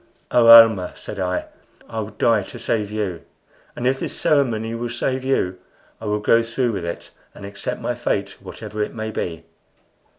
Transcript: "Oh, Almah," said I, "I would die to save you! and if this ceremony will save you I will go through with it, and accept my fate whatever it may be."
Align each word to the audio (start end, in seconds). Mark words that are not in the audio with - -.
"Oh, 0.31 0.47
Almah," 0.47 0.93
said 0.95 1.19
I, 1.19 1.45
"I 1.87 1.99
would 1.99 2.17
die 2.17 2.41
to 2.41 2.57
save 2.57 2.89
you! 2.89 3.21
and 3.75 3.85
if 3.85 3.99
this 3.99 4.17
ceremony 4.19 4.73
will 4.73 4.89
save 4.89 5.23
you 5.23 5.59
I 6.01 6.05
will 6.05 6.19
go 6.21 6.41
through 6.41 6.71
with 6.71 6.85
it, 6.85 7.11
and 7.35 7.45
accept 7.45 7.79
my 7.81 7.93
fate 7.93 8.37
whatever 8.41 8.81
it 8.81 8.95
may 8.95 9.11
be." 9.11 9.45